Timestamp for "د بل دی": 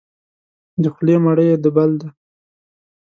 1.63-2.07